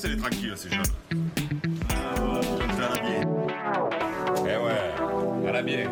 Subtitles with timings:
[0.00, 0.82] c'est les tranquilles, ces jeunes.
[1.90, 3.20] Ah, ouais, à la bien.
[4.38, 5.90] Eh ouais, à la bien.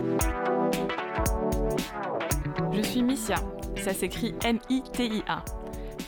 [2.73, 3.37] Je suis Missia,
[3.77, 5.45] ça s'écrit M-I-T-I-A.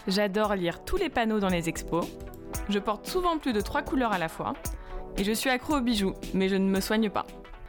[0.09, 2.07] J'adore lire tous les panneaux dans les expos.
[2.71, 4.55] Je porte souvent plus de trois couleurs à la fois.
[5.19, 7.27] Et je suis accro aux bijoux, mais je ne me soigne pas.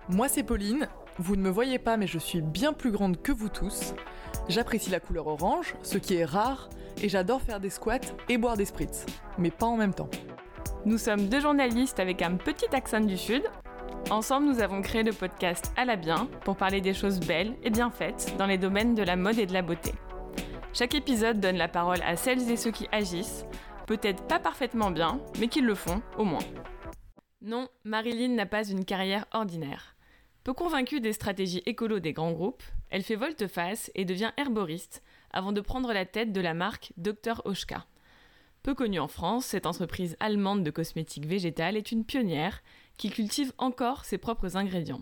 [0.07, 0.87] Moi c'est Pauline,
[1.17, 3.95] vous ne me voyez pas mais je suis bien plus grande que vous tous.
[4.47, 6.69] J'apprécie la couleur orange, ce qui est rare,
[7.01, 9.05] et j'adore faire des squats et boire des spritz,
[9.37, 10.09] mais pas en même temps.
[10.85, 13.43] Nous sommes deux journalistes avec un petit accent du Sud.
[14.09, 17.69] Ensemble, nous avons créé le podcast À la bien pour parler des choses belles et
[17.69, 19.93] bien faites dans les domaines de la mode et de la beauté.
[20.73, 23.45] Chaque épisode donne la parole à celles et ceux qui agissent,
[23.85, 26.43] peut-être pas parfaitement bien, mais qui le font au moins.
[27.41, 29.95] Non, Marilyn n'a pas une carrière ordinaire.
[30.43, 35.51] Peu convaincue des stratégies écolo des grands groupes, elle fait volte-face et devient herboriste avant
[35.51, 37.85] de prendre la tête de la marque Dr Oshka.
[38.63, 42.61] Peu connue en France, cette entreprise allemande de cosmétiques végétales est une pionnière
[42.97, 45.01] qui cultive encore ses propres ingrédients.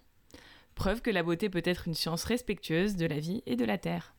[0.75, 3.77] Preuve que la beauté peut être une science respectueuse de la vie et de la
[3.77, 4.13] terre.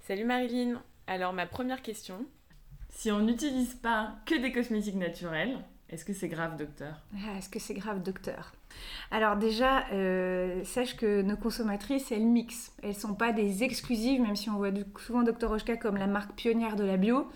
[0.00, 2.26] Salut Marilyn Alors ma première question,
[2.90, 5.58] si on n'utilise pas que des cosmétiques naturels,
[5.92, 6.94] est-ce que c'est grave, docteur?
[7.14, 8.52] Ah, Est-ce que c'est grave, docteur?
[9.10, 12.72] Alors déjà, euh, sache que nos consommatrices, elles mixent.
[12.82, 14.70] Elles sont pas des exclusives, même si on voit
[15.04, 17.28] souvent Dr Oshka comme la marque pionnière de la bio.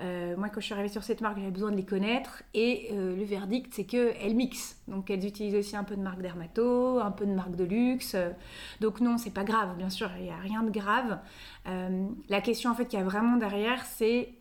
[0.00, 2.42] Euh, moi, quand je suis arrivée sur cette marque, j'avais besoin de les connaître.
[2.54, 4.82] Et euh, le verdict, c'est qu'elles mixent.
[4.88, 8.16] Donc, elles utilisent aussi un peu de marque dermato, un peu de marque de luxe.
[8.80, 11.20] Donc, non, c'est pas grave, bien sûr, il n'y a rien de grave.
[11.66, 14.34] la question, en fait, qu'il y a vraiment derrière, c'est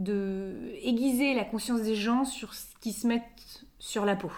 [0.00, 4.32] de aiguiser la conscience des gens sur ce qui se mettent sur la peau.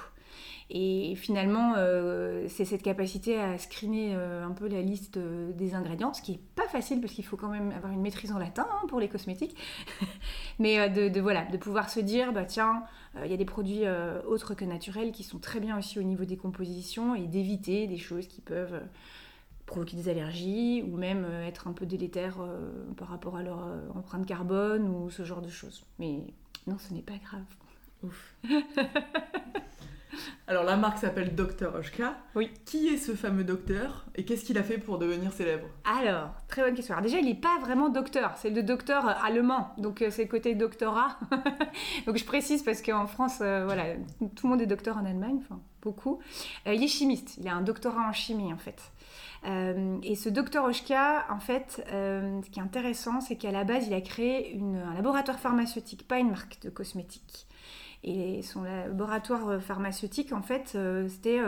[0.74, 5.74] Et finalement, euh, c'est cette capacité à screener euh, un peu la liste euh, des
[5.74, 8.38] ingrédients, ce qui est pas facile parce qu'il faut quand même avoir une maîtrise en
[8.38, 9.55] latin hein, pour les cosmétiques.
[10.58, 12.84] Mais de, voilà, de pouvoir se dire, bah tiens,
[13.22, 13.83] il y a des produits
[14.27, 17.98] autres que naturels qui sont très bien aussi au niveau des compositions et d'éviter des
[17.98, 18.80] choses qui peuvent
[19.72, 23.64] provoquer des allergies ou même euh, être un peu délétère euh, par rapport à leur
[23.66, 25.84] euh, empreinte carbone ou ce genre de choses.
[25.98, 26.20] Mais
[26.66, 27.44] non, ce n'est pas grave.
[28.02, 28.36] Ouf.
[30.46, 32.18] Alors la marque s'appelle Dr Oshka.
[32.34, 32.50] Oui.
[32.66, 35.66] Qui est ce fameux docteur et qu'est-ce qu'il a fait pour devenir célèbre?
[35.84, 36.94] Alors, très bonne question.
[36.94, 40.54] Alors déjà, il n'est pas vraiment docteur, c'est le docteur allemand, donc c'est le côté
[40.54, 41.16] doctorat.
[42.06, 43.94] donc je précise parce qu'en France, voilà,
[44.36, 46.20] tout le monde est docteur en Allemagne, enfin beaucoup.
[46.66, 48.83] il est chimiste, il a un doctorat en chimie en fait.
[49.45, 53.64] Euh, et ce docteur Oshka, en fait, euh, ce qui est intéressant, c'est qu'à la
[53.64, 57.47] base, il a créé un laboratoire pharmaceutique, pas une marque de cosmétiques.
[58.05, 61.41] Et son laboratoire pharmaceutique, en fait, euh, c'était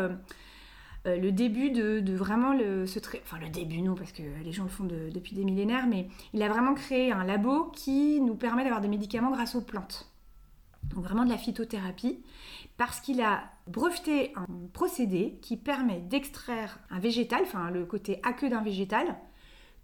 [1.05, 4.71] le début de, vraiment le, ce enfin le début non parce que les gens le
[4.71, 8.81] font depuis des millénaires, mais il a vraiment créé un labo qui nous permet d'avoir
[8.81, 10.14] des médicaments grâce aux plantes
[10.91, 12.23] donc vraiment de la phytothérapie,
[12.77, 18.49] parce qu'il a breveté un procédé qui permet d'extraire un végétal, enfin le côté aqueux
[18.49, 19.17] d'un végétal,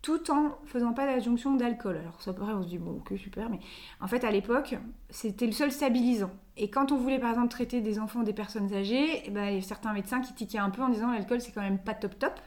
[0.02, 1.98] tout en faisant pas l'adjonction d'alcool.
[1.98, 3.60] Alors ça paraît, on se dit bon ok super, mais
[4.00, 4.76] en fait à l'époque
[5.10, 6.30] c'était le seul stabilisant.
[6.56, 9.62] Et quand on voulait par exemple traiter des enfants des personnes âgées, il y a
[9.62, 12.40] certains médecins qui tiquaient un peu en disant l'alcool c'est quand même pas top top.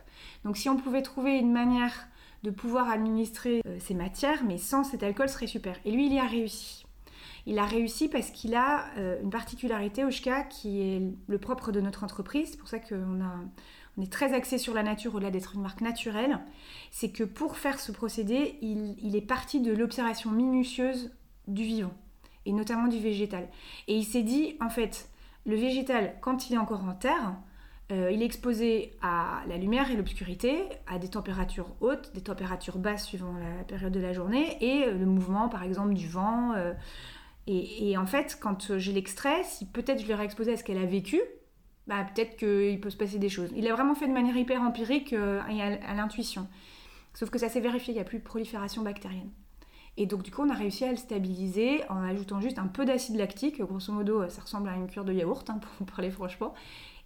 [0.43, 2.07] Donc si on pouvait trouver une manière
[2.43, 5.77] de pouvoir administrer euh, ces matières, mais sans cet alcool serait super.
[5.85, 6.82] Et lui il y a réussi.
[7.45, 11.81] Il a réussi parce qu'il a euh, une particularité, Oshka, qui est le propre de
[11.81, 12.49] notre entreprise.
[12.51, 13.19] C'est pour ça qu'on
[13.97, 16.39] on est très axé sur la nature au-delà d'être une marque naturelle.
[16.91, 21.11] C'est que pour faire ce procédé, il, est parti de l'observation minutieuse
[21.47, 21.93] du vivant,
[22.45, 23.47] et notamment du végétal.
[23.87, 25.09] Et il s'est dit, en fait,
[25.45, 27.35] le végétal, quand il est encore en terre,
[27.91, 32.77] euh, il est exposé à la lumière et l'obscurité, à des températures hautes, des températures
[32.77, 36.53] basses suivant la période de la journée, et euh, le mouvement, par exemple, du vent,
[37.45, 40.85] et, en fait, quand j'ai l'extrait, si peut-être je l'aurais exposé à ce qu'elle a
[40.85, 41.19] vécu,
[41.87, 43.49] bah, peut-être qu'il peut se passer des choses.
[43.55, 46.47] Il a vraiment fait de manière hyper empirique euh, et à, l'intuition.
[47.13, 49.29] Sauf que ça s'est vérifié, il n'y a plus de prolifération bactérienne.
[49.97, 52.85] Et donc du coup, on a réussi à le stabiliser en ajoutant juste un peu
[52.85, 53.61] d'acide lactique.
[53.61, 56.53] Grosso modo, ça ressemble à une cure de yaourt, hein, pour parler franchement.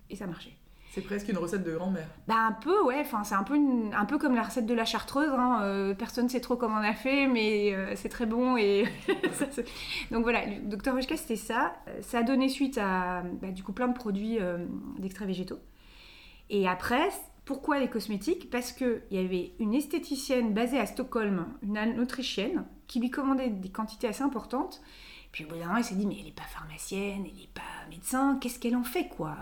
[0.10, 0.56] Et ça marchait.
[0.92, 2.08] C'est presque une recette de grand-mère.
[2.28, 3.02] Bah un peu, ouais.
[3.02, 5.30] Enfin, c'est un peu, un peu comme la recette de la chartreuse.
[5.32, 5.60] Hein.
[5.62, 8.58] Euh, personne ne sait trop comment on a fait, mais euh, c'est très bon.
[8.58, 8.86] Et
[10.12, 11.76] donc voilà, le Dr Wojka, c'était ça.
[11.88, 14.40] Euh, ça a donné suite à bah, du coup plein de produits
[14.98, 15.60] d'extraits végétaux.
[16.50, 17.10] Et après,
[17.46, 18.50] pourquoi les cosmétiques?
[18.50, 23.70] Parce qu'il y avait une esthéticienne basée à Stockholm, une autrichienne, qui lui commandait des
[23.70, 24.82] quantités assez importantes.
[25.32, 27.50] Puis au bout d'un moment, elle s'est dit, mais elle n'est pas pharmacienne, elle n'est
[27.54, 29.36] pas médecin, qu'est-ce qu'elle en fait, quoi?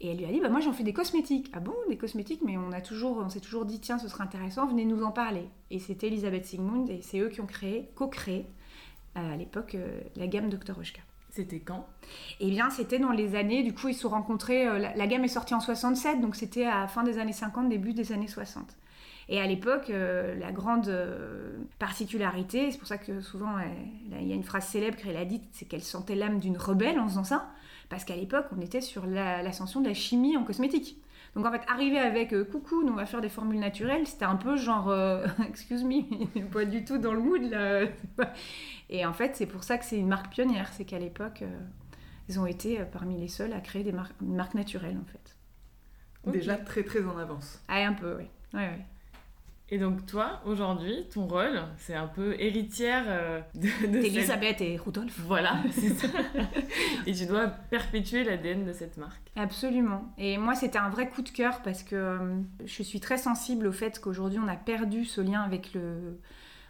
[0.00, 1.50] Et elle lui a dit, bah, moi j'en fais des cosmétiques.
[1.54, 4.24] Ah bon, des cosmétiques Mais on a toujours, on s'est toujours dit, tiens, ce serait
[4.24, 5.48] intéressant, venez nous en parler.
[5.70, 8.46] Et c'était Elisabeth Sigmund, et c'est eux qui ont créé, co-créé,
[9.16, 10.78] euh, à l'époque, euh, la gamme Dr.
[10.78, 11.00] Oshka.
[11.30, 11.86] C'était quand?
[12.40, 15.06] Eh bien, c'était dans les années, du coup, ils se sont rencontrés, euh, la, la
[15.06, 18.12] gamme est sortie en 67, donc c'était à la fin des années 50, début des
[18.12, 18.76] années 60.
[19.28, 23.56] Et à l'époque, euh, la grande euh, particularité, c'est pour ça que souvent,
[24.12, 27.00] il y a une phrase célèbre qu'elle a dite, c'est qu'elle sentait l'âme d'une rebelle
[27.00, 27.48] en faisant ça,
[27.88, 30.98] parce qu'à l'époque, on était sur la- l'ascension de la chimie en cosmétique.
[31.34, 34.24] Donc en fait, arriver avec euh, coucou, nous on va faire des formules naturelles, c'était
[34.24, 36.00] un peu genre euh, excuse me,
[36.52, 37.82] pas du tout dans le mood là.
[38.90, 41.58] Et en fait, c'est pour ça que c'est une marque pionnière, c'est qu'à l'époque, euh,
[42.28, 45.04] ils ont été euh, parmi les seuls à créer des marques, une marque naturelle en
[45.04, 45.36] fait.
[46.26, 47.62] Déjà très très en avance.
[47.68, 48.24] Ah, un peu, oui.
[48.52, 48.86] Ouais, ouais.
[49.68, 54.60] Et donc toi, aujourd'hui, ton rôle, c'est un peu héritière euh, de, de cette- Elisabeth
[54.60, 55.18] et Rudolf.
[55.26, 56.06] Voilà, c'est ça.
[57.06, 59.22] Et tu dois perpétuer l'ADN de cette marque.
[59.34, 60.12] Absolument.
[60.18, 63.66] Et moi, c'était un vrai coup de cœur parce que euh, je suis très sensible
[63.66, 66.20] au fait qu'aujourd'hui, on a perdu ce lien avec le.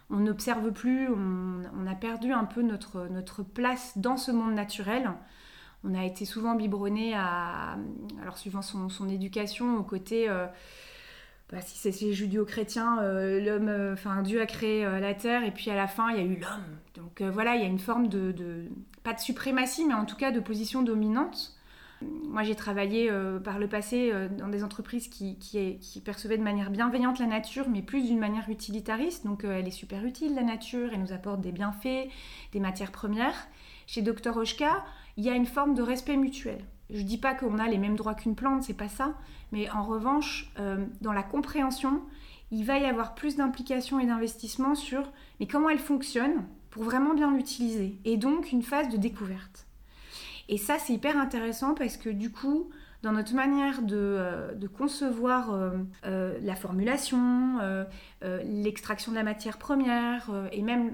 [0.09, 4.53] On n'observe plus, on, on a perdu un peu notre, notre place dans ce monde
[4.55, 5.11] naturel.
[5.83, 7.77] On a été souvent biberonné à.
[8.23, 10.27] Alors, suivant son, son éducation, au côté.
[10.29, 10.47] euh,
[11.49, 15.45] bah, si c'est c'est judéo-chrétien, euh, l'homme, euh, enfin Dieu a créé euh, la terre
[15.45, 16.77] et puis à la fin il y a eu l'homme.
[16.95, 18.65] Donc voilà, il y a une forme de,
[19.03, 21.53] pas de suprématie, mais en tout cas de position dominante.
[22.01, 23.11] Moi, j'ai travaillé
[23.43, 27.81] par le passé dans des entreprises qui, qui, percevaient de manière bienveillante la nature, mais
[27.81, 29.25] plus d'une manière utilitariste.
[29.25, 32.07] Donc, elle est super utile, la nature, elle nous apporte des bienfaits,
[32.51, 33.47] des matières premières.
[33.87, 34.37] Chez Dr.
[34.37, 34.85] Oshka,
[35.17, 36.63] il y a une forme de respect mutuel.
[36.89, 39.13] Je dis pas qu'on a les mêmes droits qu'une plante, c'est pas ça.
[39.51, 42.01] Mais en revanche, euh, dans la compréhension,
[42.51, 47.13] il va y avoir plus d'implication et d'investissement sur mais comment elle fonctionne pour vraiment
[47.13, 47.99] bien l'utiliser.
[48.05, 49.67] Et donc, une phase de découverte.
[50.47, 52.69] Et ça, c'est hyper intéressant parce que du coup,
[53.03, 57.59] dans notre manière de, euh, concevoir euh, la formulation,
[58.21, 60.93] l'extraction de la matière première et même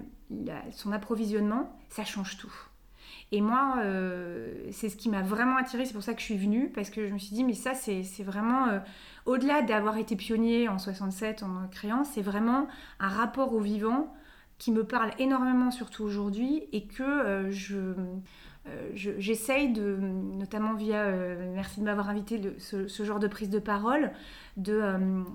[0.72, 2.54] son approvisionnement, ça change tout.
[3.34, 6.38] Et moi, euh, c'est ce qui m'a vraiment attirée, c'est pour ça que je suis
[6.38, 8.80] venue, parce que je me suis dit, mais ça, c'est vraiment, euh,
[9.26, 12.68] au-delà d'avoir été pionnier en 67 en créant, c'est vraiment
[13.00, 14.14] un rapport au vivant
[14.60, 17.96] qui me parle énormément, surtout aujourd'hui, et que euh, je,
[18.94, 21.12] je- j'essaye de, notamment via,
[21.54, 24.12] merci de m'avoir invité, ce, genre de prise de parole,
[24.58, 24.82] de,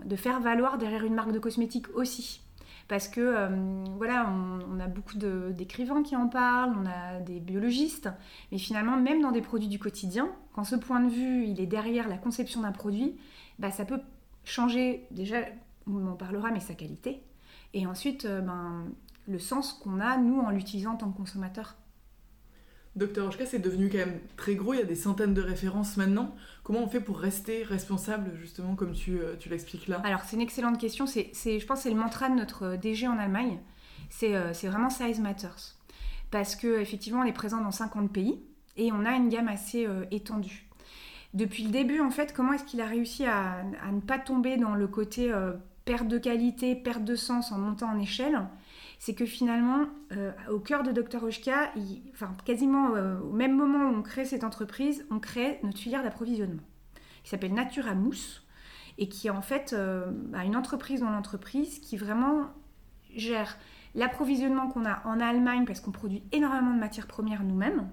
[0.05, 2.43] de faire valoir derrière une marque de cosmétique aussi.
[2.89, 8.09] Parce que, euh, voilà, on, a beaucoup d'écrivains qui en parlent, on a des biologistes,
[8.51, 11.67] mais finalement, même dans des produits du quotidien, quand ce point de vue, il est
[11.67, 13.19] derrière la conception d'un produit,
[13.59, 14.01] bah, ça peut
[14.45, 15.41] changer, déjà,
[15.87, 17.23] on en parlera, mais sa qualité,
[17.75, 18.87] et ensuite, euh, ben,
[19.27, 21.77] le sens qu'on a, nous, en l'utilisant en tant que consommateur.
[22.99, 23.29] Dr.
[23.29, 26.35] Oshka, c'est devenu quand même très gros, il y a des centaines de références maintenant.
[26.65, 30.01] Comment on fait pour rester responsable, justement, comme tu, euh, tu l'expliques là?
[30.05, 31.07] Alors, c'est une excellente question.
[31.07, 33.59] C'est, je pense que c'est le mantra de notre DG en Allemagne.
[34.11, 35.77] C'est, euh, c'est vraiment Size Matters.
[36.31, 38.41] Parce qu'effectivement, on est présent dans 50 pays
[38.77, 40.67] et on a une gamme assez euh, étendue.
[41.35, 44.57] Depuis le début, en fait, comment est-ce qu'il a réussi à, à ne pas tomber
[44.57, 45.53] dans le côté euh,
[45.85, 48.41] perte de qualité, perte de sens en montant en échelle?
[48.99, 51.23] C'est que finalement, euh, au cœur de Dr.
[51.23, 51.73] Oshka,
[52.13, 56.03] enfin, quasiment euh, au même moment où on crée cette entreprise, on crée notre filière
[56.03, 56.63] d'approvisionnement,
[57.23, 58.45] qui s'appelle Natura Mousse,
[58.99, 60.11] et qui est en fait euh,
[60.45, 62.49] une entreprise dans l'entreprise qui vraiment
[63.15, 63.57] gère
[63.95, 67.89] l'approvisionnement qu'on a en Allemagne, parce qu'on produit énormément de matières premières nous-mêmes,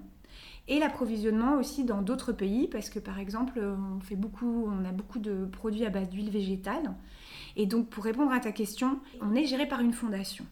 [0.68, 4.90] et l'approvisionnement aussi dans d'autres pays, parce que par exemple, on, fait beaucoup, on a
[4.90, 6.94] beaucoup de produits à base d'huile végétale.
[7.54, 10.44] Et donc, pour répondre à ta question, on est géré par une fondation.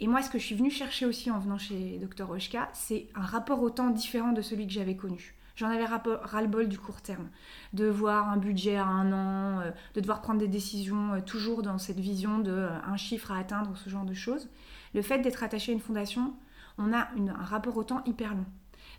[0.00, 2.30] Et moi, ce que je suis venue chercher aussi en venant chez Dr.
[2.30, 5.34] Oshka, c'est un rapport au temps différent de celui que j'avais connu.
[5.56, 7.28] J'en avais ras-le-bol du court terme,
[7.72, 11.62] de voir un budget à un an, euh, de devoir prendre des décisions euh, toujours
[11.62, 14.48] dans cette vision de euh, un chiffre à atteindre, ce genre de choses.
[14.94, 16.32] Le fait d'être attaché à une fondation,
[16.78, 18.46] on a un rapport au temps hyper long.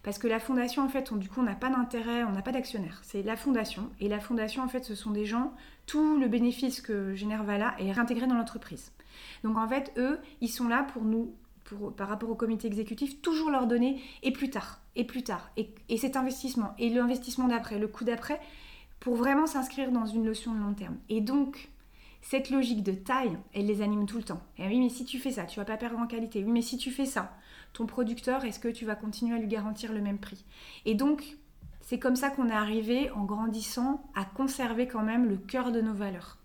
[0.04, 2.52] Parce que la fondation, en fait, du coup, on n'a pas d'intérêt, on n'a pas
[2.52, 3.00] d'actionnaire.
[3.04, 3.90] C'est la fondation.
[4.00, 5.54] Et la fondation, en fait, ce sont des gens,
[5.86, 8.92] tout le bénéfice que génère Vala est réintégré dans l'entreprise.
[9.44, 11.34] Donc, en fait, eux, ils sont là pour nous,
[11.66, 15.52] pour, par rapport au comité exécutif, toujours leur donner et plus tard, et plus tard,
[15.58, 18.40] et, et cet investissement, et l'investissement d'après, le coup d'après,
[19.00, 20.98] pour vraiment s'inscrire dans une notion de long terme.
[21.10, 21.70] Et donc,
[22.22, 24.42] cette logique de taille, elle les anime tout le temps.
[24.58, 26.44] Et oui, mais si tu fais ça, tu vas pas perdre en qualité.
[26.44, 27.34] Oui, mais si tu fais ça,
[27.74, 30.44] ton producteur, est-ce que tu vas continuer à lui garantir le même prix?
[30.86, 31.38] Et donc,
[31.82, 35.82] c'est comme ça qu'on est arrivé, en grandissant, à conserver quand même le cœur de
[35.82, 36.38] nos valeurs.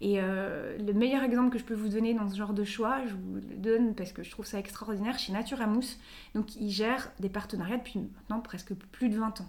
[0.00, 3.04] Et euh, le meilleur exemple que je peux vous donner dans ce genre de choix,
[3.06, 5.98] je vous le donne parce que je trouve ça extraordinaire, chez Nature Mousse.
[6.34, 9.48] Donc, ils gèrent des partenariats depuis maintenant presque plus de 20 ans.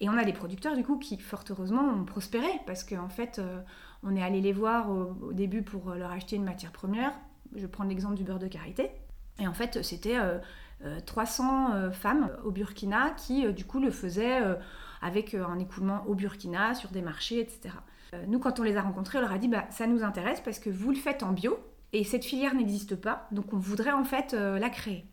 [0.00, 3.38] Et on a des producteurs, du coup, qui, fort heureusement, ont prospéré parce qu'en fait,
[3.38, 3.60] euh,
[4.02, 7.12] on est allé les voir au, au début pour leur acheter une matière première.
[7.54, 8.90] Je prends l'exemple du beurre de karité.
[9.38, 10.16] Et en fait, c'était
[11.04, 14.40] 300 femmes au Burkina qui, du coup, le faisaient
[15.02, 17.74] avec un écoulement au Burkina, sur des marchés, etc.
[18.28, 20.58] nous, quand on les a rencontrés, on leur a dit, bah, ça nous intéresse parce
[20.58, 21.58] que vous le faites en bio,
[21.92, 25.06] et cette filière n'existe pas, donc on voudrait en fait la créer.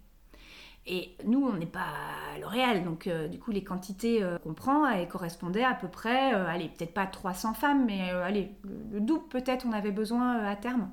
[0.85, 1.93] Et nous, on n'est pas
[2.41, 6.33] L'Oréal, donc euh, du coup, les quantités euh, qu'on prend, elles correspondaient à peu près,
[6.33, 8.51] euh, allez, peut-être pas 300 femmes, mais allez,
[8.91, 10.89] le, double peut-être on avait besoin à terme.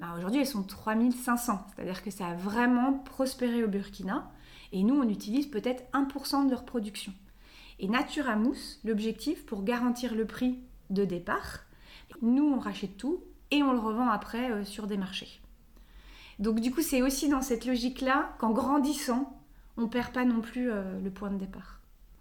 [0.00, 4.30] Bah, aujourd'hui, elles sont 3500, c'est-à-dire que ça a vraiment prospéré au Burkina,
[4.72, 7.12] et nous, on utilise peut-être 1% de leur production.
[7.78, 10.58] Et Naturamousse, l'objectif pour garantir le prix
[10.90, 11.60] de départ,
[12.22, 15.40] nous, on rachète tout et on le revend après sur des marchés.
[16.38, 19.38] Donc du coup, c'est aussi dans cette logique-là qu'en grandissant,
[19.76, 21.80] on perd pas non plus euh, le point de départ.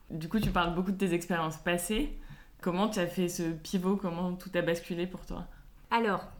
[0.10, 2.18] Du coup, tu parles beaucoup de tes expériences passées.
[2.62, 3.98] Comment tu as fait ce pivot?
[3.98, 5.48] Comment tout a basculé pour toi?
[5.92, 6.32] Alors,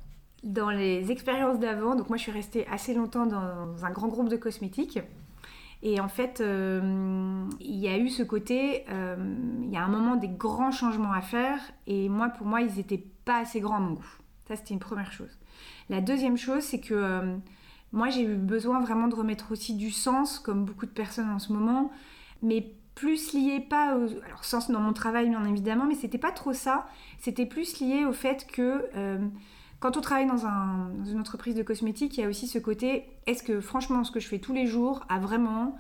[0.44, 4.30] dans les expériences d'avant, donc moi je suis restée assez longtemps dans un grand groupe
[4.30, 5.00] de cosmétiques.
[5.86, 9.18] Et en fait, euh, il y a eu ce côté, euh,
[9.62, 11.60] il y a un moment des grands changements à faire.
[11.88, 14.18] Et moi, pour moi, ils n'étaient pas assez grands à mon goût.
[14.48, 15.38] Ça, c'était une première chose.
[15.90, 17.38] La deuxième chose, c'est que
[17.92, 21.40] moi, j'ai eu besoin vraiment de remettre aussi du sens, comme beaucoup de personnes en
[21.40, 21.92] ce moment,
[22.42, 26.32] mais plus lié pas au alors sens dans mon travail bien évidemment, mais c'était pas
[26.32, 26.88] trop ça.
[27.20, 29.20] C'était plus lié au fait que euh,
[29.84, 30.38] quand on travaille dans,
[31.12, 34.22] une entreprise de cosmétiques, il y a aussi ce côté est-ce que franchement ce que
[34.22, 35.78] je fais tous les jours a vraiment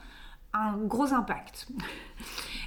[0.52, 1.70] un gros impact?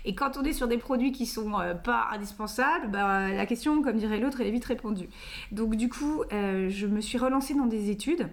[0.07, 3.83] Et quand on est sur des produits qui sont euh, pas indispensables, bah, la question,
[3.83, 5.11] comme dirait l'autre, elle est vite répondue.
[5.52, 8.31] Donc du coup, euh, je me suis relancée dans des études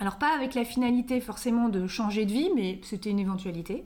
[0.00, 3.84] alors pas avec la finalité forcément de changer de vie, mais c'était une éventualité.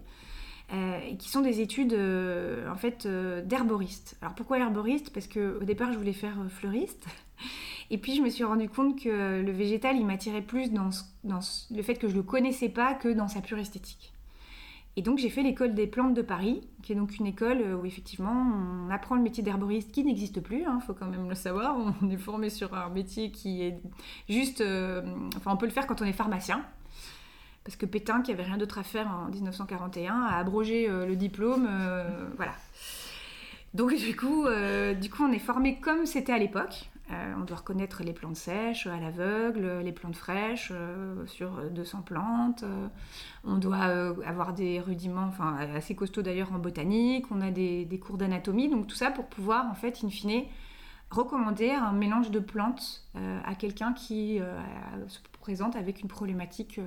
[0.73, 4.17] Euh, qui sont des études euh, en fait euh, d'herboriste.
[4.23, 7.07] Alors pourquoi herboriste Parce que au départ je voulais faire fleuriste,
[7.91, 10.91] et puis je me suis rendu compte que le végétal il m'attirait plus dans,
[11.25, 14.13] le fait que je le connaissais pas que dans sa pure esthétique.
[14.95, 17.85] Et donc j'ai fait l'école des plantes de Paris, qui est donc une école où
[17.85, 18.31] effectivement
[18.87, 21.77] on apprend le métier d'herboriste qui n'existe plus, il hein, faut quand même le savoir.
[22.03, 23.81] On est formé sur un métier qui est
[24.29, 24.61] juste...
[25.37, 26.65] Enfin on peut le faire quand on est pharmacien.
[27.65, 31.17] Parce que Pétain, qui avait rien d'autre à faire en 1941, a abrogé euh, le
[31.17, 31.67] diplôme.
[31.71, 32.53] Euh, voilà.
[33.75, 34.47] Donc du coup,
[35.01, 36.91] du coup, on est formé comme c'était à l'époque.
[37.13, 42.03] Euh, on doit reconnaître les plantes sèches à l'aveugle, les plantes fraîches euh, sur 200
[42.03, 42.63] plantes.
[42.63, 42.87] Euh,
[43.43, 43.79] on doit
[44.25, 47.27] avoir des rudiments, enfin assez costauds d'ailleurs en botanique.
[47.33, 48.69] On a des, cours d'anatomie.
[48.69, 50.45] Donc tout ça pour pouvoir en fait, in fine,
[51.11, 54.41] recommander un mélange de plantes à quelqu'un qui
[55.09, 56.81] se présente avec une problématique.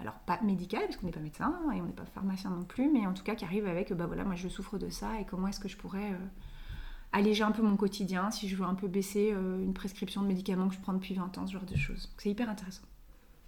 [0.00, 2.90] Alors pas médicale parce qu'on n'est pas médecin et on n'est pas pharmacien non plus,
[2.90, 5.24] mais en tout cas qui arrive avec bah voilà moi je souffre de ça et
[5.24, 6.14] comment est-ce que je pourrais
[7.12, 10.26] alléger un peu mon quotidien, si je veux un peu baisser euh, une prescription de
[10.26, 12.12] médicaments que je prends depuis 20 ans, ce genre de choses.
[12.18, 12.82] C'est hyper intéressant.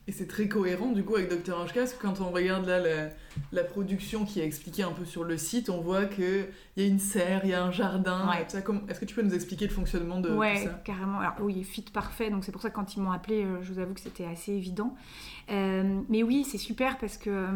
[0.09, 2.81] Et c'est très cohérent du coup avec Dr Anjka, parce que quand on regarde là
[3.53, 6.47] la, production qui est expliquée un peu sur le site, on voit qu'il
[6.79, 8.27] y a une serre, il y a un jardin.
[8.33, 10.81] Est-ce que tu peux nous expliquer le fonctionnement de ouais, tout ça?
[10.83, 11.21] carrément.
[11.21, 13.71] Alors oui, fit parfait, donc c'est pour ça que quand ils m'ont appelé, euh, je
[13.71, 14.97] vous avoue que c'était assez évident.
[15.51, 17.47] Euh, mais oui, c'est super parce que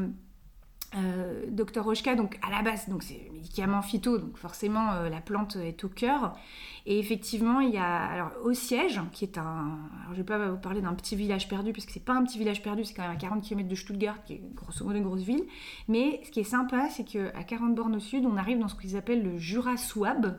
[0.94, 5.20] euh, Docteur Rochka, donc à la base, donc c'est médicament phyto, donc forcément euh, la
[5.20, 6.36] plante est au cœur.
[6.84, 10.50] Et effectivement, il y a alors au siège, qui est un, alors je vais pas
[10.50, 12.92] vous parler d'un petit village perdu, parce que c'est pas un petit village perdu, c'est
[12.92, 15.44] quand même à 40 km de Stuttgart, qui est grosso modo une grosse ville.
[15.88, 18.74] Mais ce qui est sympa, c'est qu'à 40 bornes au sud, on arrive dans ce
[18.74, 20.38] qu'ils appellent le Jura Souabe.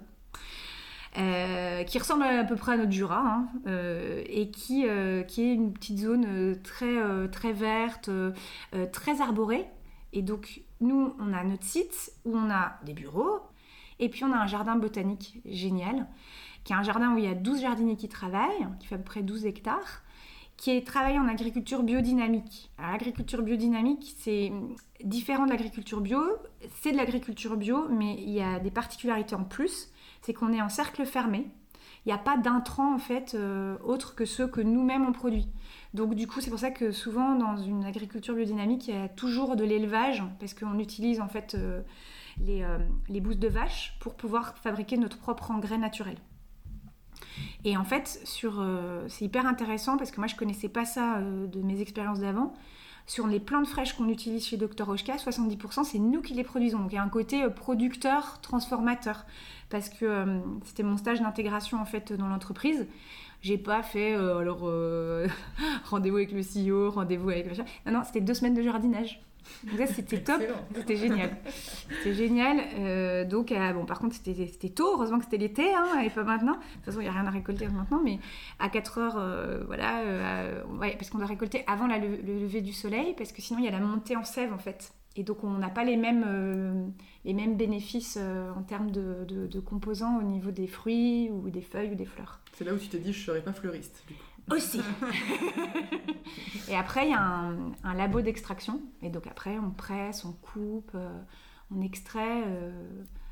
[1.15, 3.47] Euh, qui ressemble à, peu près à notre Jura, hein,
[4.27, 8.09] et qui, est une petite zone très verte,
[8.91, 9.67] très arborée,
[10.13, 13.41] et donc, nous, on a notre site où on a des bureaux,
[13.99, 16.07] et puis on a un jardin botanique génial,
[16.63, 18.97] qui est un jardin où il y a 12 jardiniers qui travaillent, qui fait à
[18.99, 20.03] peu près 12 hectares,
[20.55, 22.71] qui est travaillé en agriculture biodynamique.
[22.77, 24.53] l'agriculture biodynamique, c'est
[25.03, 26.21] différent de l'agriculture bio,
[26.81, 29.89] c'est de l'agriculture bio, mais il y a des particularités en plus,
[30.21, 31.49] c'est qu'on est en cercle fermé,
[32.05, 35.47] il n'y a pas d'intrants en fait euh, autres que ceux que nous-mêmes on produit.
[35.93, 39.07] Donc du coup, c'est pour ça que souvent dans une agriculture biodynamique, il y a
[39.07, 41.81] toujours de l'élevage parce qu'on utilise en fait euh,
[42.39, 46.17] les, euh, les bousses de vache pour pouvoir fabriquer notre propre engrais naturel.
[47.63, 51.61] Et en fait, euh, c'est hyper intéressant parce que moi je connaissais pas ça de
[51.61, 52.53] mes expériences d'avant.
[53.05, 56.79] Sur les plantes fraîches qu'on utilise chez Dr Oshka, 70% c'est nous qui les produisons.
[56.79, 59.25] Donc il y a un côté producteur, transformateur.
[59.69, 62.87] Parce que c'était mon stage d'intégration en fait dans l'entreprise.
[63.43, 65.27] J'ai pas fait euh, alors euh,
[65.89, 67.65] rendez-vous avec le CEO, rendez-vous avec chat.
[67.85, 69.21] Non, non, c'était deux semaines de jardinage.
[69.63, 70.41] Donc ça, c'était top.
[70.75, 71.37] C'était génial.
[71.89, 72.59] C'était génial.
[72.79, 74.93] Euh, donc, euh, bon, par contre, c'était tôt.
[74.93, 76.53] Heureusement que c'était l'été, hein, et pas maintenant.
[76.53, 78.01] De toute façon, il n'y a rien à récolter maintenant.
[78.03, 78.19] Mais
[78.59, 80.01] à 4 heures, euh, voilà,
[80.79, 83.65] ouais, parce qu'on doit récolter avant la, le, lever du soleil, parce que sinon, il
[83.65, 84.93] y a la montée en sève, en fait.
[85.15, 86.91] Et donc, on n'a pas les mêmes,
[87.23, 91.91] les mêmes bénéfices en termes de, de, composants au niveau des fruits ou des feuilles
[91.91, 92.39] ou des fleurs.
[92.53, 94.23] C'est là où tu te dis, je ne serais pas fleuriste, du coup.
[94.51, 94.81] Aussi.
[96.69, 98.81] et après, il y a un, labo d'extraction.
[99.01, 101.21] Et donc après, on presse, on coupe, euh,
[101.71, 102.71] on extrait euh,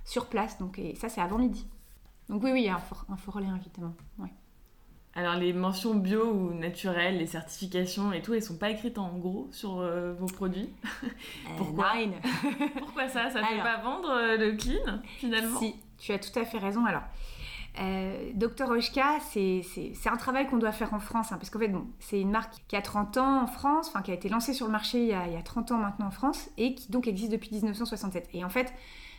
[0.05, 0.57] sur place.
[0.57, 1.67] Donc, et ça, c'est avant midi.
[2.29, 3.95] Donc oui, oui, il y a un fort, un évidemment.
[5.13, 9.17] Alors les mentions bio ou naturelles, les certifications et tout, elles sont pas écrites en
[9.17, 10.69] gros sur euh, vos produits.
[11.57, 11.91] Pourquoi
[12.77, 13.29] Pourquoi ça?
[13.29, 15.59] Ça ne fait pas vendre le clean finalement?
[15.59, 16.85] Si, tu as tout à fait raison.
[16.85, 17.03] Alors,
[17.79, 19.63] euh, Dr Oshka, c'est
[20.05, 22.55] un travail qu'on doit faire en France, hein, parce qu'en fait, bon, c'est une marque
[22.67, 25.07] qui a 30 ans en France, enfin qui a été lancée sur le marché il
[25.07, 27.51] y a, il y a 30 ans maintenant en France, et qui donc existe depuis
[27.51, 28.29] 1967.
[28.33, 28.73] Et en fait,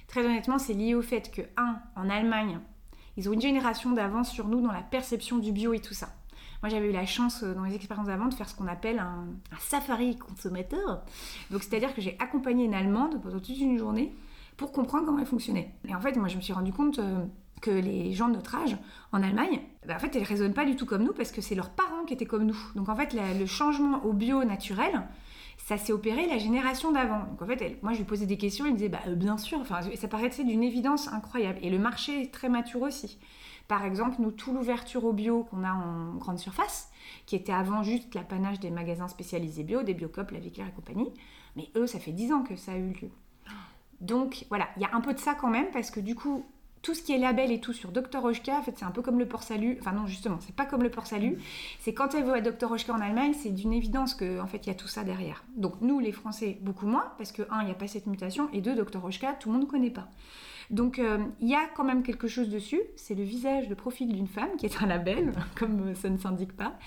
[0.06, 2.60] très honnêtement, c'est lié au fait que, un, en Allemagne,
[3.16, 6.08] ils ont une génération d'avance sur nous dans la perception du bio et tout ça.
[6.62, 8.98] Moi, j'avais eu la chance euh, dans les expériences avant de faire ce qu'on appelle
[9.00, 11.02] un, un, safari consommateur.
[11.50, 14.14] Donc, c'est-à-dire que j'ai accompagné une Allemande pendant toute une journée
[14.56, 15.74] pour comprendre comment elle fonctionnait.
[15.88, 17.24] Et en fait, moi, je me suis rendu compte euh,
[17.62, 18.76] que les gens de notre âge
[19.12, 21.54] en Allemagne, bah, en fait, elles raisonnent pas du tout comme nous parce que c'est
[21.54, 22.58] leurs parents qui étaient comme nous.
[22.74, 25.02] Donc en fait, le changement au bio naturel,
[25.56, 27.20] ça s'est opéré la génération d'avant.
[27.20, 29.38] Donc en fait, moi je lui posais des questions, il me disait bah euh, bien
[29.38, 29.58] sûr.
[29.60, 31.58] Enfin, ça paraissait d'une évidence incroyable.
[31.62, 33.18] Et le marché est très mature aussi.
[33.68, 36.90] Par exemple, nous, tout l'ouverture au bio qu'on a en grande surface,
[37.26, 41.12] qui était avant juste l'apanage des magasins spécialisés bio, des Biocop, la et compagnie,
[41.56, 43.10] mais eux, ça fait 10 ans que ça a eu lieu.
[44.00, 46.44] Donc voilà, il y a un peu de ça quand même, parce que du coup,
[46.82, 48.22] tout ce qui est label et tout sur Dr.
[48.22, 49.78] Oshka, en fait, c'est un peu comme le port salut.
[49.80, 51.38] Enfin, non, justement, c'est pas comme le port salut.
[51.78, 52.70] C'est quand elle va à Dr.
[52.70, 55.44] Oshka en Allemagne, c'est d'une évidence qu'en en fait, il y a tout ça derrière.
[55.56, 58.48] Donc, nous, les Français, beaucoup moins, parce que, un, il n'y a pas cette mutation,
[58.52, 59.04] et deux, Dr.
[59.04, 60.08] Oshka, tout le monde ne connaît pas.
[60.70, 62.80] Donc, euh, il y a quand même quelque chose dessus.
[62.96, 66.56] C'est le visage, le profil d'une femme, qui est un label, comme ça ne s'indique
[66.56, 66.78] pas,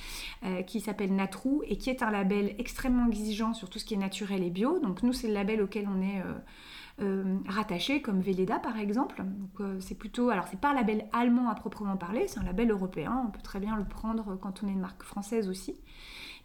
[0.43, 3.93] euh, qui s'appelle Natrou, et qui est un label extrêmement exigeant sur tout ce qui
[3.93, 4.79] est naturel et bio.
[4.79, 6.19] Donc, nous, c'est le label auquel on est.
[6.19, 6.33] Euh,
[7.01, 9.24] euh, rattachés comme Velleda par exemple.
[9.60, 12.72] Euh, c'est plutôt, alors c'est pas un label allemand à proprement parler, c'est un label
[12.72, 13.24] européen.
[13.27, 15.75] On peut très bien le prendre quand on est une marque française aussi.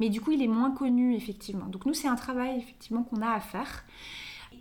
[0.01, 1.67] Mais du coup, il est moins connu effectivement.
[1.67, 3.85] Donc nous, c'est un travail effectivement qu'on a à faire.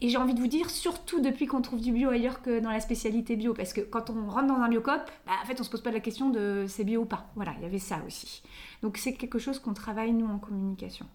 [0.02, 2.70] Et j'ai envie de vous dire, surtout depuis qu'on trouve du bio ailleurs que dans
[2.70, 5.64] la spécialité bio, parce que quand on rentre dans un biocop, bah, en fait, on
[5.64, 7.32] se pose pas la question de c'est bio ou pas.
[7.36, 8.44] Voilà, il y avait ça aussi.
[8.82, 11.06] Donc c'est quelque chose qu'on travaille nous en communication.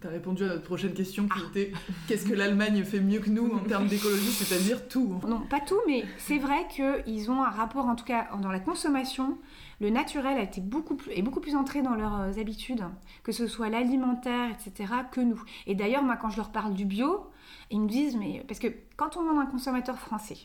[0.00, 1.48] Tu as répondu à notre prochaine question qui ah.
[1.50, 1.72] était
[2.08, 5.20] qu'est-ce que l'Allemagne fait mieux que nous en termes d'écologie, c'est-à-dire tout.
[5.26, 8.60] Non, pas tout, mais c'est vrai qu'ils ont un rapport, en tout cas dans la
[8.60, 9.38] consommation,
[9.80, 12.84] le naturel a été beaucoup plus, est beaucoup plus entré dans leurs euh, habitudes,
[13.22, 15.42] que ce soit l'alimentaire, etc., que nous.
[15.66, 17.26] Et d'ailleurs, moi, quand je leur parle du bio,
[17.70, 20.38] ils me disent, mais parce que quand on demande un consommateur français,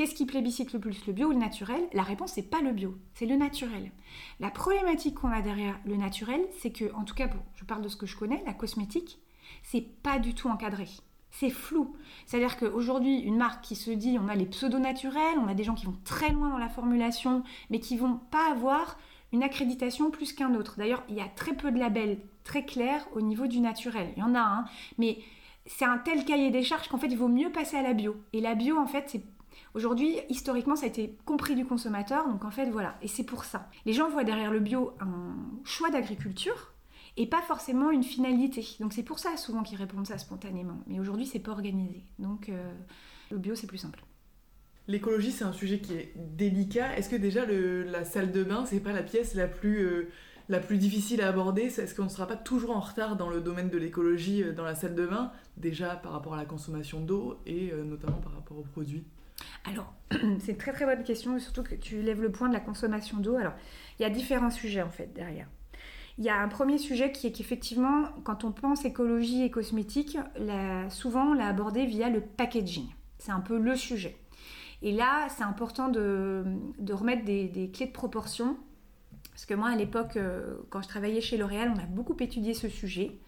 [0.00, 1.86] Qu'est-ce qui plébiscite le plus, le bio ou le naturel?
[1.92, 3.92] La réponse, c'est pas le bio, c'est le naturel.
[4.38, 7.88] La problématique qu'on a derrière le naturel, c'est que, en tout cas, je parle de
[7.90, 9.18] ce que je connais, la cosmétique,
[9.62, 10.86] c'est pas du tout encadré.
[11.30, 11.94] C'est flou.
[12.24, 15.74] C'est-à-dire qu'aujourd'hui, une marque qui se dit on a les pseudo-naturels, on a des gens
[15.74, 18.96] qui vont très loin dans la formulation, mais qui vont pas avoir
[19.34, 20.76] une accréditation plus qu'un autre.
[20.78, 24.14] D'ailleurs, il y a très peu de labels très clairs au niveau du naturel.
[24.16, 24.64] Il y en a un,
[24.96, 25.18] mais
[25.66, 28.16] c'est un tel cahier des charges qu'en fait, il vaut mieux passer à la bio.
[28.32, 29.22] Et la bio, en fait, c'est
[29.74, 32.96] Aujourd'hui, historiquement, ça a été compris du consommateur, donc en fait, voilà.
[33.02, 33.68] Et c'est pour ça.
[33.86, 36.72] Les gens voient derrière le bio un choix d'agriculture
[37.16, 38.66] et pas forcément une finalité.
[38.80, 40.80] Donc c'est pour ça souvent qu'ils répondent ça spontanément.
[40.86, 42.04] Mais aujourd'hui, c'est pas organisé.
[42.18, 42.72] Donc euh,
[43.30, 44.04] le bio, c'est plus simple.
[44.88, 46.96] L'écologie, c'est un sujet qui est délicat.
[46.96, 50.08] Est-ce que déjà la salle de bain, c'est pas la pièce la plus, euh,
[50.48, 51.62] la plus difficile à aborder?
[51.62, 54.64] Est-ce qu'on ne sera pas toujours en retard dans le domaine de l'écologie euh, dans
[54.64, 55.30] la salle de bain?
[55.56, 59.04] Déjà par rapport à la consommation d'eau et notamment par rapport aux produits
[59.64, 59.92] alors,
[60.40, 63.18] c'est une très très bonne question, surtout que tu lèves le point de la consommation
[63.18, 63.36] d'eau.
[63.36, 63.54] Alors,
[63.98, 65.46] il y a différents sujets en fait derrière.
[66.18, 70.18] Il y a un premier sujet qui est qu'effectivement, quand on pense écologie et cosmétique,
[70.90, 72.88] souvent on l'a abordé via le packaging.
[73.18, 74.16] C'est un peu le sujet.
[74.82, 76.44] Et là, c'est important de,
[76.90, 78.56] remettre des, clés de proportion.
[79.30, 82.52] Parce que moi, à l'époque, euh, quand je travaillais chez L'Oréal, on a beaucoup étudié
[82.54, 83.18] ce sujet.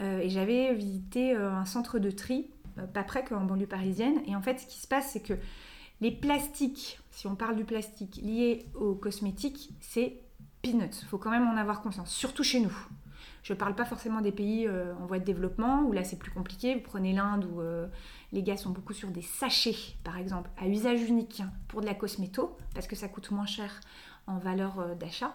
[0.00, 2.50] Euh, et j'avais visité euh, un centre de tri
[2.94, 4.20] pas près qu'en banlieue parisienne.
[4.26, 5.34] Et en fait, ce qui se passe, c'est que
[6.00, 10.20] les plastiques, si on parle du plastique lié aux cosmétiques, c'est
[10.62, 11.02] peanuts.
[11.02, 12.74] Il faut quand même en avoir conscience, surtout chez nous.
[13.42, 16.18] Je ne parle pas forcément des pays euh, en voie de développement, où là c'est
[16.18, 16.74] plus compliqué.
[16.74, 17.86] Vous prenez l'Inde, où euh,
[18.32, 21.94] les gars sont beaucoup sur des sachets, par exemple, à usage unique pour de la
[21.94, 23.80] cosméto, parce que ça coûte moins cher
[24.26, 25.34] en valeur d'achat.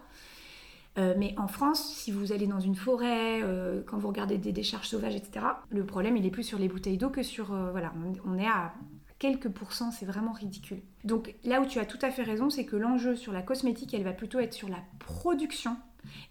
[0.98, 3.42] Mais en France, si vous allez dans une forêt,
[3.86, 6.98] quand vous regardez des décharges sauvages, etc., le problème, il est plus sur les bouteilles
[6.98, 7.48] d'eau que sur...
[7.48, 7.94] voilà,
[8.26, 8.74] on, est à
[9.20, 10.82] quelques pourcents, c'est vraiment ridicule.
[11.04, 13.94] Donc là où tu as tout à fait raison, c'est que l'enjeu sur la cosmétique,
[13.94, 15.76] elle va plutôt être sur la production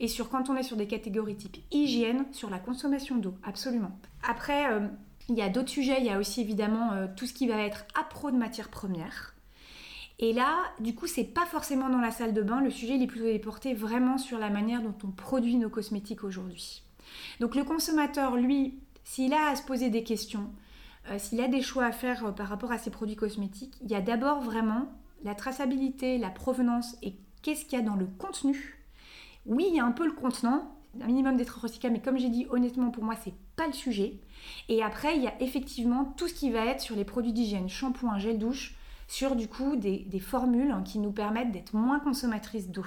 [0.00, 3.98] et sur quand on est sur des catégories type hygiène, sur la consommation d'eau, absolument.
[4.26, 4.64] Après,
[5.28, 7.84] il y a d'autres sujets, il y a aussi évidemment tout ce qui va être
[7.98, 9.33] appro de matières premières.
[10.18, 12.60] Et là, du coup, c'est pas forcément dans la salle de bain.
[12.60, 16.24] Le sujet, il est plutôt porté vraiment sur la manière dont on produit nos cosmétiques
[16.24, 16.82] aujourd'hui.
[17.40, 20.50] Donc, le consommateur, lui, s'il a à se poser des questions,
[21.10, 23.90] euh, s'il a des choix à faire euh, par rapport à ses produits cosmétiques, il
[23.90, 28.06] y a d'abord vraiment la traçabilité, la provenance et qu'est-ce qu'il y a dans le
[28.06, 28.80] contenu.
[29.46, 32.30] Oui, il y a un peu le contenant, un minimum d'être recyclable, mais comme j'ai
[32.30, 34.20] dit, honnêtement, pour moi, c'est pas le sujet.
[34.68, 37.68] Et après, il y a effectivement tout ce qui va être sur les produits d'hygiène,
[37.68, 38.76] shampoing, gel douche,
[39.08, 42.86] sur du coup des, formules qui nous permettent d'être moins consommatrices d'eau.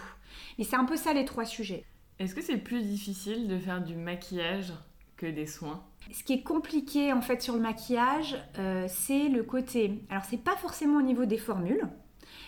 [0.58, 1.86] Mais c'est un peu ça les trois sujets.
[2.20, 4.74] Est-ce que c'est plus difficile de faire du maquillage
[5.18, 5.84] que des soins?
[6.12, 10.02] Ce qui est compliqué en fait sur le maquillage, euh, c'est le côté.
[10.10, 11.88] Alors c'est pas forcément au niveau des formules,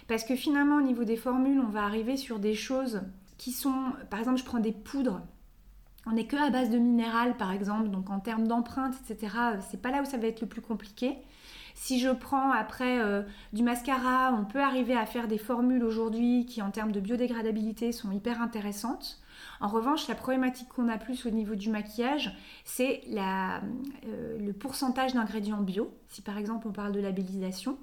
[0.08, 3.02] parce que finalement au niveau des formules, on va arriver sur des choses
[3.38, 5.22] qui sont, par exemple, je prends des poudres.
[6.06, 9.34] On n'est que à base de minéral, par exemple, donc en termes d'empreinte, etc.
[9.70, 11.18] C'est pas là où ça va être le plus compliqué.
[11.82, 16.46] Si je prends après euh, du mascara, on peut arriver à faire des formules aujourd'hui
[16.46, 19.22] qui en termes de biodégradabilité sont hyper intéressantes.
[19.62, 23.60] En revanche, la problématique qu'on a plus au niveau du maquillage, c'est euh,
[24.38, 27.78] le pourcentage d'ingrédients bio, si par exemple on parle de labellisation,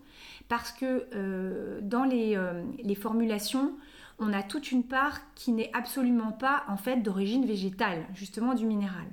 [0.51, 2.39] parce que euh, dans les,
[2.85, 3.73] les, formulations,
[4.19, 8.67] on a toute une part qui n'est absolument pas en fait d'origine végétale, justement du
[8.67, 9.07] minéral.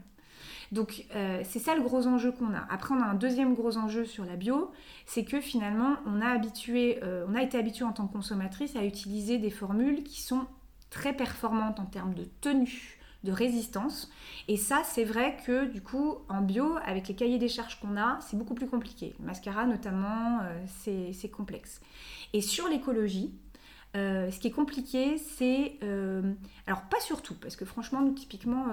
[0.72, 2.66] Donc euh, c'est ça le gros enjeu qu'on a.
[2.70, 4.72] Après on a un deuxième gros enjeu sur la bio,
[5.06, 8.76] c'est que finalement on a, habitué, euh, on a été habitué en tant que consommatrice
[8.76, 10.46] à utiliser des formules qui sont
[10.90, 14.12] très performantes en termes de tenue, de résistance.
[14.48, 17.98] Et ça, c'est vrai que du coup, en bio, avec les cahiers des charges qu'on
[17.98, 19.16] a, c'est beaucoup plus compliqué.
[19.20, 21.82] Le mascara notamment, euh, c'est complexe.
[22.34, 23.34] Et sur l'écologie,
[23.96, 25.74] euh, ce qui est compliqué, c'est...
[25.84, 26.34] Euh,
[26.66, 28.66] alors pas surtout, parce que franchement, nous, typiquement,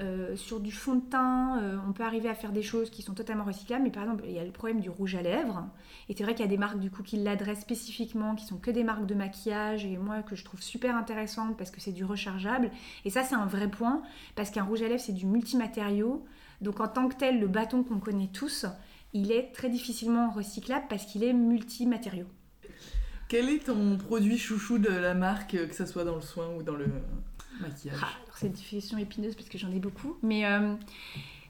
[0.00, 3.14] euh, sur du fond de teint, on peut arriver à faire des choses qui sont
[3.14, 5.64] totalement recyclables, mais par exemple, il y a le problème du rouge à lèvres,
[6.08, 8.56] et c'est vrai qu'il y a des marques du coup qui l'adressent spécifiquement, qui sont
[8.56, 11.92] que des marques de maquillage, et moi que je trouve super intéressantes parce que c'est
[11.92, 12.70] du rechargeable,
[13.04, 14.02] et ça c'est un vrai point,
[14.34, 16.24] parce qu'un rouge à lèvres c'est du multimatériau,
[16.60, 18.66] donc en tant que tel, le bâton qu'on connaît tous,
[19.12, 22.26] il est très difficilement recyclable parce qu'il est multimatériau.
[23.28, 26.62] Quel est ton produit chouchou de la marque, que ce soit dans le soin ou
[26.62, 26.86] dans le
[27.60, 30.16] maquillage ah, C'est une question épineuse parce que j'en ai beaucoup.
[30.22, 30.74] Mais euh,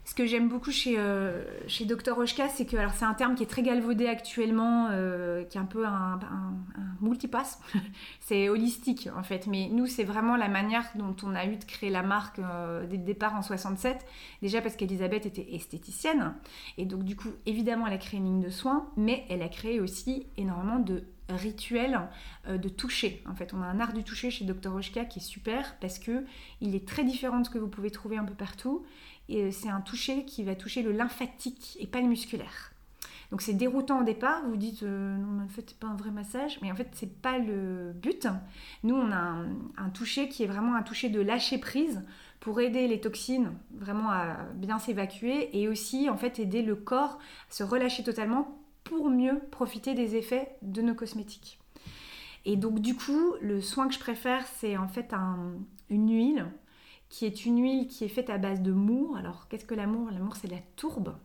[0.03, 2.17] ce que j'aime beaucoup chez, euh, chez Dr.
[2.17, 5.65] Oshka, c'est que c'est un terme qui est très galvaudé actuellement, euh, qui est un
[5.65, 6.55] peu un, un,
[6.99, 7.59] multipass.
[8.21, 9.45] c'est holistique en fait.
[9.45, 12.41] Mais nous, c'est vraiment la manière dont on a eu de créer la marque
[12.89, 14.03] dès le départ en 67.
[14.41, 16.33] Déjà parce qu'Elisabeth était esthéticienne.
[16.79, 19.49] Et donc, du coup, évidemment, elle a créé une ligne de soins, mais elle a
[19.49, 21.99] créé aussi énormément de rituel
[22.47, 23.23] euh, de toucher.
[23.29, 24.73] En fait, on a un art du toucher chez Dr.
[24.73, 26.23] Oshka qui est super parce que
[26.61, 28.85] il est très différent de ce que vous pouvez trouver un peu partout.
[29.29, 32.71] Et euh, c'est un toucher qui va toucher le lymphatique et pas le musculaire.
[33.31, 35.97] Donc c'est déroutant au départ, vous dites euh, non mais en fait c'est pas un
[35.97, 38.25] vrai massage, mais en fait c'est pas le but.
[38.83, 42.05] Nous on a un, un, toucher qui est vraiment un toucher de lâcher prise
[42.39, 47.19] pour aider les toxines vraiment à bien s'évacuer et aussi en fait aider le corps
[47.49, 48.57] à se relâcher totalement
[48.89, 51.59] pour mieux profiter des effets de nos cosmétiques.
[52.45, 55.13] Et donc du coup, le soin que je préfère, c'est en fait
[55.89, 56.45] une huile
[57.09, 59.17] qui est une huile qui est faite à base de mour.
[59.17, 60.09] Alors qu'est-ce que l'amour?
[60.11, 61.15] L'amour c'est la tourbe.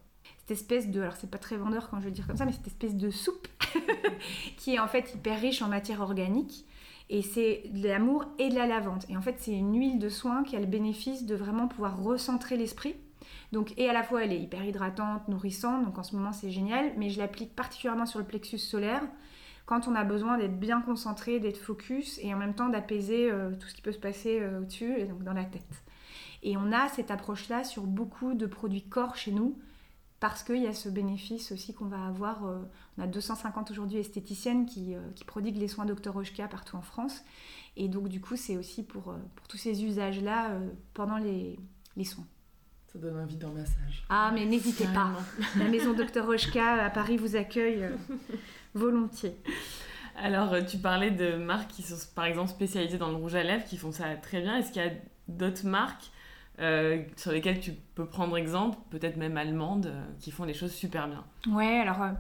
[0.41, 2.53] Cette espèce de, alors c'est pas très vendeur quand je veux dire comme ça, mais
[2.53, 3.47] cette espèce de soupe
[4.57, 6.67] qui est en fait hyper riche en matière organique.
[7.09, 9.05] Et c'est de l'amour et de la lavande.
[9.09, 12.03] Et en fait, c'est une huile de soin qui a le bénéfice de vraiment pouvoir
[12.03, 12.95] recentrer l'esprit
[13.53, 16.51] donc, et à la fois, elle est hyper hydratante, nourrissante, donc en ce moment c'est
[16.51, 19.03] génial, mais je l'applique particulièrement sur le plexus solaire
[19.67, 23.55] quand on a besoin d'être bien concentré, d'être focus et en même temps d'apaiser euh,
[23.59, 25.83] tout ce qui peut se passer euh, au-dessus et donc dans la tête.
[26.43, 29.59] Et on a cette approche-là sur beaucoup de produits corps chez nous
[30.19, 32.47] parce qu'il y a ce bénéfice aussi qu'on va avoir.
[32.47, 32.59] Euh,
[32.99, 36.15] on a 250 aujourd'hui esthéticiennes qui, qui, prodiguent les soins Dr.
[36.15, 37.23] Oshka partout en France.
[37.77, 40.51] Et donc du coup, c'est aussi pour, pour tous ces usages-là
[40.93, 41.59] pendant les,
[41.97, 42.27] les soins.
[42.93, 44.05] Ça donne envie d'un massage.
[44.11, 45.13] Ah, mais n'hésitez pas.
[45.59, 47.97] La maison Docteur Rochka à Paris vous accueille euh,
[48.75, 49.35] volontiers.
[50.17, 53.43] Alors, euh, tu parlais de marques qui sont par exemple spécialisées dans le rouge à
[53.43, 54.59] lèvres, qui font ça très bien.
[54.59, 54.91] Est-ce qu'il y a
[55.27, 56.11] d'autres marques
[56.59, 61.09] euh, sur lesquelles tu peux prendre exemple, peut-être même allemandes, qui font des choses super
[61.09, 61.25] bien?
[61.51, 62.13] Ouais, alors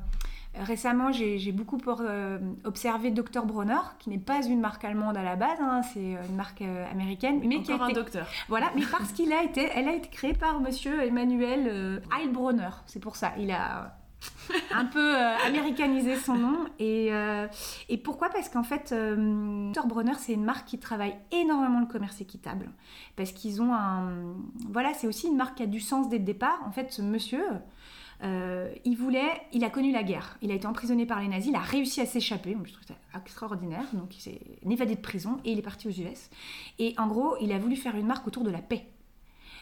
[0.54, 5.34] Récemment, j'ai beaucoup euh, observé Dr Bronner, qui n'est pas une marque allemande à la
[5.34, 8.26] base, hein, c'est une marque américaine, mais qui a un docteur.
[8.48, 12.70] Voilà, mais parce qu'il a été, elle a été créée par Monsieur Emmanuel Heilbronner.
[12.86, 13.96] C'est pour ça, il a
[14.74, 16.64] un peu euh, américanisé son nom.
[16.78, 17.46] Et, euh,
[17.88, 18.28] et pourquoi?
[18.30, 22.70] Parce qu'en fait, euh, Bronner, c'est une marque qui travaille énormément le commerce équitable.
[23.16, 24.34] Parce qu'ils ont un.
[24.70, 26.60] Voilà, c'est aussi une marque qui a du sens dès le départ.
[26.66, 27.44] En fait, ce monsieur.
[28.22, 30.38] Il voulait, il a connu la guerre.
[30.42, 31.50] Il a été emprisonné par les nazis.
[31.50, 32.56] Il a réussi à s'échapper.
[32.64, 33.84] Je trouve ça extraordinaire.
[33.92, 36.30] Donc, il s'est évadé de prison et il est parti aux US.
[36.78, 38.86] Et en gros, il a voulu faire une marque autour de la paix.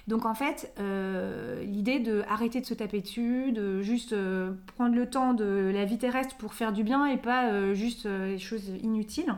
[0.06, 4.94] Donc en fait, euh, l'idée de arrêter de se taper dessus, de juste euh, prendre
[4.94, 8.38] le temps de la vie terrestre pour faire du bien et pas euh, juste les
[8.38, 9.34] choses inutiles.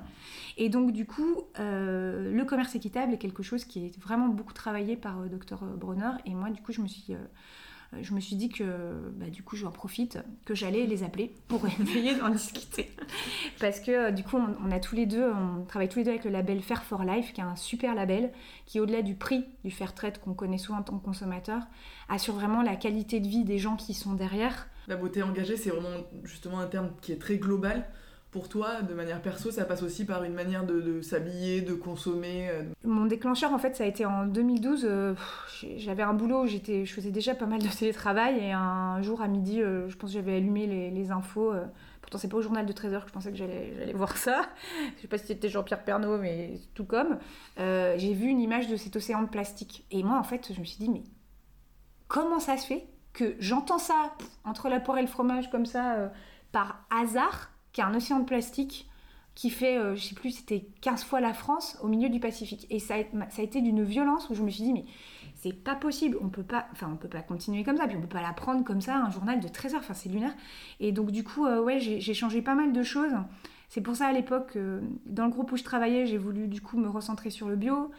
[0.57, 4.97] Et donc du coup, le commerce équitable est quelque chose qui est vraiment beaucoup travaillé
[4.97, 6.13] par Dr Bronner.
[6.27, 7.15] Et moi, du coup, je me suis
[8.01, 8.65] je me suis dit que
[9.17, 12.91] bah, du coup, j'en profite, que j'allais les appeler pour essayer d'en discuter.
[13.61, 16.25] Parce que du coup, on, a tous les deux, on travaille tous les deux avec
[16.25, 18.33] le label Fair for Life, qui est un super label
[18.67, 21.63] qui, au-delà du prix du fair trade qu'on connaît souvent en tant que consommateur,
[22.09, 24.69] assure vraiment la qualité de vie des gens qui sont derrière.
[24.89, 27.87] La beauté engagée, c'est vraiment justement un terme qui est très global
[28.33, 32.49] pour toi, de manière perso, ça passe aussi par une manière de, s'habiller, de consommer
[32.49, 34.87] euh, Mon déclencheur, en fait, ça a été en 2012.
[34.89, 35.15] Euh,
[35.77, 39.29] j'avais un boulot, j'étais, je faisais déjà pas mal de télétravail et un jour à
[39.29, 41.53] midi, euh, je pense que j'avais allumé les, infos.
[42.01, 44.47] pourtant, c'est pas au journal de 13h que je pensais que j'allais, voir ça.
[44.97, 47.19] je sais pas si c'était Jean-Pierre Pernaud, mais tout comme.
[47.59, 49.85] j'ai vu une image de cet océan de plastique.
[49.91, 51.03] Et moi, en fait, je me suis dit, mais
[52.09, 54.15] comment ça se fait que j'entends ça
[54.45, 56.11] entre la poire et le fromage comme ça
[56.51, 58.89] par hasard qui est un océan de plastique
[59.35, 62.67] qui fait, euh, je sais plus, c'était 15 fois la France au milieu du Pacifique.
[62.71, 64.85] Et ça a, été d'une violence où je me suis dit, mais
[65.37, 68.01] c'est pas possible, on peut pas, enfin, on peut pas continuer comme ça, puis on
[68.01, 70.35] peut pas la prendre comme ça, un journal de 13 heures, enfin, c'est lunaire.
[70.81, 73.13] Et donc, du coup, euh, ouais, j'ai changé pas mal de choses.
[73.69, 76.61] C'est pour ça, à l'époque, euh, dans le groupe où je travaillais, j'ai voulu, du
[76.61, 77.91] coup, me recentrer sur le bio.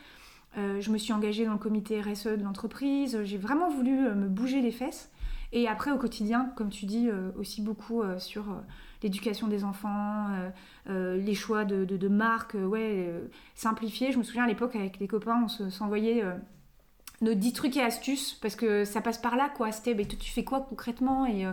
[0.55, 3.23] je me suis engagée dans le comité RSE de l'entreprise.
[3.23, 5.09] J'ai vraiment voulu me bouger les fesses.
[5.51, 8.45] Et après, au quotidien, comme tu dis, aussi beaucoup sur
[9.03, 10.49] l'éducation des enfants, euh,
[10.89, 13.13] euh, les choix de, de, marques, euh, ouais,
[13.53, 14.11] simplifier.
[14.11, 16.23] Je me souviens à l'époque avec les copains, on s'envoyait
[17.21, 20.31] nos 10 trucs et astuces parce que ça passe par là quoi c'était mais tu
[20.31, 21.25] fais quoi concrètement?
[21.25, 21.45] Et,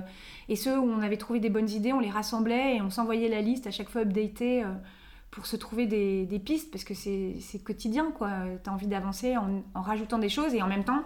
[0.48, 3.28] et ceux où on avait trouvé des bonnes idées on les rassemblait et on s'envoyait
[3.28, 4.64] la liste à chaque fois updatée
[5.30, 8.30] pour se trouver des, des pistes parce que c'est quotidien quoi.
[8.64, 11.04] T'as envie d'avancer en, en, rajoutant des choses et en même temps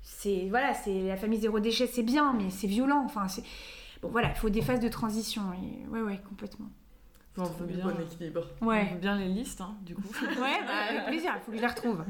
[0.00, 3.02] c'est voilà c'est la famille zéro déchet c'est bien mais c'est violent.
[3.04, 3.42] Enfin c'est
[4.02, 5.42] Bon, voilà, il faut des phases de transition.
[5.54, 5.86] Et...
[5.88, 6.70] Ouais, ouais, complètement.
[7.40, 8.46] On veut bien, bon équilibre.
[8.60, 8.88] Ouais.
[8.90, 10.02] On veut bien les listes, hein, du coup.
[10.22, 12.04] ouais, bah, avec plaisir, il faut que je les retrouve.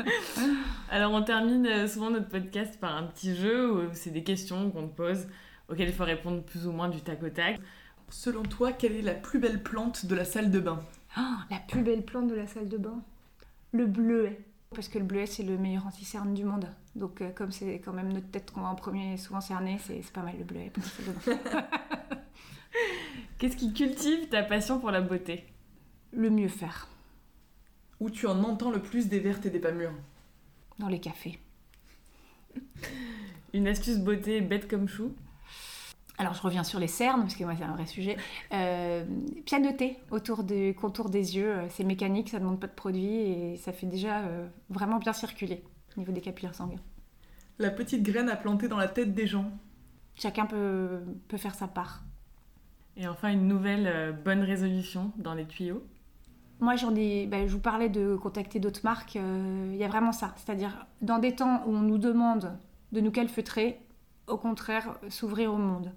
[0.90, 4.70] Alors, on termine euh, souvent notre podcast par un petit jeu où c'est des questions
[4.72, 5.28] qu'on te pose
[5.68, 7.60] auxquelles il faut répondre plus ou moins du tac au tac.
[8.08, 10.80] Selon toi, quelle est la plus belle plante de la salle de bain?
[11.16, 13.00] Oh, La plus belle plante de la salle de bain?
[13.70, 14.40] Le bleuet.
[14.72, 16.68] Parce que le bleuet, c'est le meilleur anti-cerne du monde.
[16.94, 20.00] Donc, euh, comme c'est quand même notre tête qu'on va en premier souvent cerner, c'est
[20.12, 20.70] pas mal le bleuet.
[23.38, 25.44] Qu'est-ce qui cultive ta passion pour la beauté?
[26.12, 26.86] Le mieux faire.
[27.98, 29.94] Où tu en entends le plus des vertes et des pas mûres
[30.78, 31.40] Dans les cafés.
[33.52, 35.12] Une astuce beauté bête comme chou?
[36.20, 38.18] Alors je reviens sur les cernes, parce que moi c'est un vrai sujet.
[38.52, 39.04] Euh,
[39.46, 43.06] pianoter autour du contour des yeux, euh, c'est mécanique, ça ne demande pas de produit
[43.06, 45.64] et ça fait déjà euh, vraiment bien circuler
[45.96, 46.82] au niveau des capillaires sanguins.
[47.58, 49.50] La petite graine à planter dans la tête des gens.
[50.14, 52.02] Chacun peut, peut faire sa part.
[52.98, 55.82] Et enfin une nouvelle bonne résolution dans les tuyaux.
[56.58, 59.14] Moi, j'en ai, ben, je vous parlais de contacter d'autres marques.
[59.14, 60.34] Il y a vraiment ça.
[60.36, 62.52] C'est-à-dire, dans des temps où on nous demande
[62.92, 63.80] de nous calfeutrer,
[64.26, 65.92] au contraire, s'ouvrir au monde.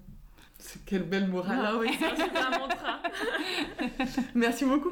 [0.86, 1.60] Quelle belle morale.
[1.62, 3.02] Ah oui, c'est un super mantra.
[4.36, 4.92] Merci beaucoup.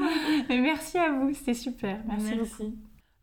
[0.50, 2.00] Merci à vous, c'était super.
[2.08, 2.76] Merci, beaucoup.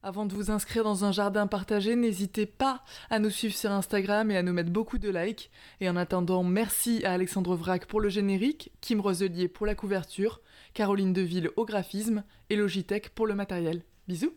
[0.03, 4.31] Avant de vous inscrire dans un jardin partagé, n'hésitez pas à nous suivre sur Instagram
[4.31, 5.51] et à nous mettre beaucoup de likes.
[5.81, 10.41] Et en attendant, merci à Alexandre Vrac pour le générique, Kim Roselier pour la couverture,
[10.73, 13.83] Caroline Deville au graphisme et Logitech pour le matériel.
[14.07, 14.33] Bisous